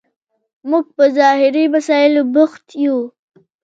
[0.69, 2.97] موږ په ظاهري مسایلو بوخت یو.